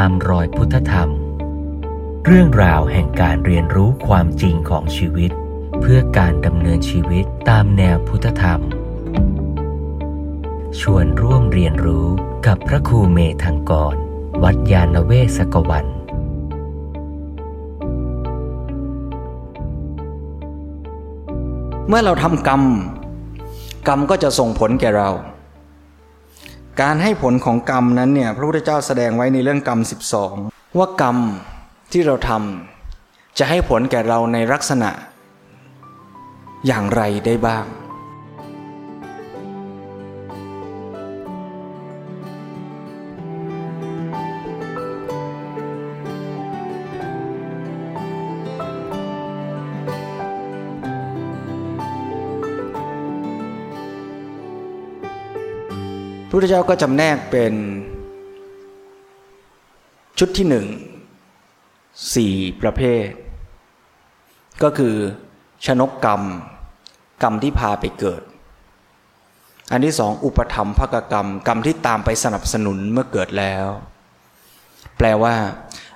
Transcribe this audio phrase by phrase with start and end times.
[0.00, 1.10] ตามรอยพุทธธรรม
[2.26, 5.30] เรื่องราวแห่งการเรียนรู้ความจริงของชีวิต
[5.80, 8.60] เพื่อการดำเนินชีวิตตามแนวพุทธธรรม
[10.80, 12.06] ชวนร่วมเรียนรู้
[12.46, 13.94] กับพระครูเมธังกร
[14.42, 15.86] วัดยาณเวศกวัน
[21.88, 22.62] เมื่อเราทำกรรม
[23.88, 25.10] กรรมก็จะส่งผลแก่เรา
[26.82, 29.80] การให้ผลของกรรมนั้นเนี่ยพระพุทธเจ้าแสดงไว้ในเรื่องกรรม
[30.28, 31.16] 12 ว่ากรรม
[31.92, 34.90] ที่เราทำจะให้ผลแก่เราในลักษณะ
[36.66, 37.64] อย่างไรได้บ้าง
[56.36, 57.54] พุทธเจ้าก็จำแนกเป็น
[60.18, 60.66] ชุดที่หนึ่ง
[62.14, 63.06] สี่ประเภท
[64.62, 64.94] ก็คือ
[65.64, 66.22] ชนกกรรม
[67.22, 68.22] กรรมที่พาไปเกิด
[69.70, 73.66] อันที่สองอุปธรรมภกกรรม กรรมที่ตามไปสนับสนุนเมื่อเกิดแล้ว
[74.98, 75.34] แปลว่า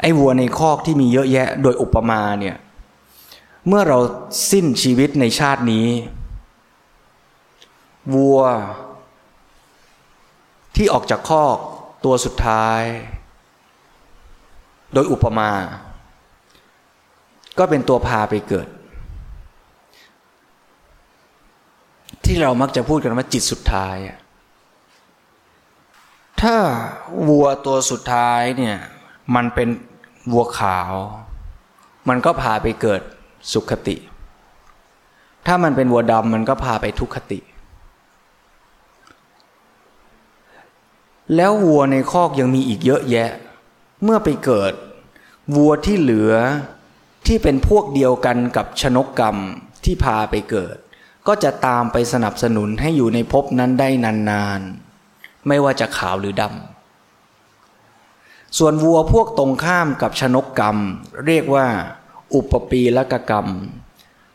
[0.00, 2.56] ไอ้วัวในคอกที่มีเยอะแยะโดยอุปมาเนี่ย
[3.68, 3.98] เมื่อเรา
[4.50, 5.88] สิ้นชีวิตในชาตินี้
[8.14, 8.42] วัว
[10.76, 11.58] ที่ออกจากคอก
[12.04, 12.82] ตัวสุดท้าย
[14.92, 15.50] โดยอุปมา
[17.58, 18.68] ก็เป็นตัวพาไปเกิด
[22.24, 23.96] ที่เรามักจะพูดกันว่าจิตสุดท้าย
[26.40, 26.56] ถ้า
[27.28, 28.78] วัวตัวสุดท้ายเนี่ย
[29.34, 29.68] มันเป็น
[30.32, 30.92] วัวขาว
[32.08, 33.00] มันก็พาไปเกิด
[33.52, 33.96] สุขติ
[35.46, 37.38] ถ้ามันเป็นวัวดำมันก็พาไปทุกขติ
[41.36, 43.30] แล้ววัวในคอกยังมีอีกเยอะแยะ
[44.02, 44.72] เมื่อไปเกิด
[45.54, 46.32] วัวที่เหลือ
[47.26, 49.36] ที่เป็นพวกเดียวกันกับชนกกรรม
[49.84, 50.76] ที่พาไปเกิด
[51.26, 60.76] ก็จะตามไปสนับสนุนให้อยู่ในภพนั้นได้นานๆ ไม่ว่าจะขาวหรือดำส่วนวัวพวกตรงข้ามกับชนกกรรม
[61.26, 61.66] เรียกว่า
[62.34, 63.48] อุปปีละกกรรม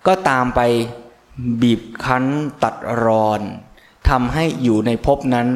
[0.08, 0.62] ก็ตามไป
[1.62, 2.26] บีบคั้น
[2.64, 2.76] ตัด
[3.06, 3.42] รอน
[4.10, 5.48] ทำให้อยู่ในภพนั้น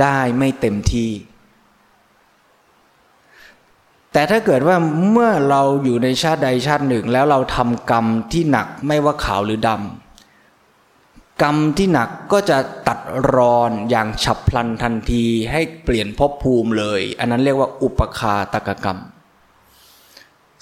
[0.00, 1.10] ได้ไม่เต็มที่
[4.12, 4.76] แต่ถ้าเกิดว่า
[5.10, 12.98] เมื่อเราอยู่ในชาติใดชาติหนึ่ง แล้วเราทำกรรมที่หนักไม่ว่าขาวหรือดำกรรมที่หนักก็จะตัด
[13.34, 19.00] รอนอย่างฉับพลันทันทีให้เปลี่ยนภพภูมิเลย อันนั้นเรียกว่าอุปคาตกกรรม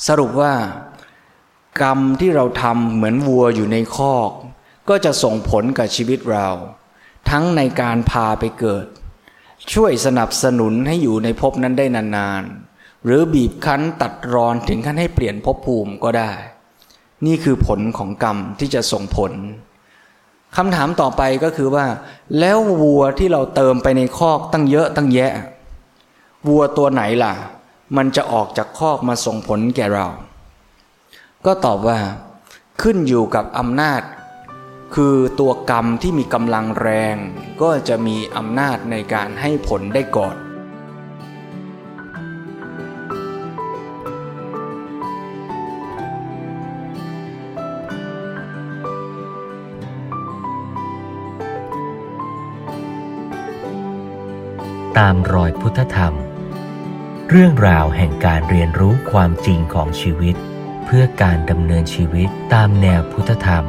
[0.07, 0.53] สรุปว่า
[1.83, 4.31] กรรมที่เราทำเหมือนวัวอยู่ในคอก
[4.89, 6.49] ก็จะส่งผลกับชีวิตเรา
[7.31, 8.87] ทั้งในการพาไปเกิด
[9.73, 16.33] ช่วยสนับสนุนให้อยู่ในภพนั้นได้นานๆ หรือบีบคั้นตัดรอนถึงขั้นให้เปลี่ยนภพภูมิก็ได้
[17.27, 19.33] นี่คือผลของกรรมที่จะส่งผล
[20.57, 21.87] คำถามต่อไปก็คือว่า
[22.39, 25.33] แล้ววัวที่เราเติมไปในคอกตั้งเยอะตั้งแยะ
[26.49, 27.33] วัวตัวไหนล่ะ
[27.97, 30.07] มันจะออกจากคอกมาส่งผลแก่เรา
[31.47, 31.99] ก็ตอบว่า
[32.83, 34.01] ขึ้นอยู่กับอำนาจ
[35.01, 37.17] คือตัวกรรมที่มีกำลังแรง
[37.63, 40.37] ก็จะมีอำนาจในการให้ผลได้ก่อน
[54.99, 56.15] ตามรอยพุทธธรรม
[57.31, 60.37] เรื่องราวแห่งการเรียนรู้ความจริงของชีวิต
[60.85, 63.67] เพื่อการดำเนินชีวิตตามแนวพุทธธรรม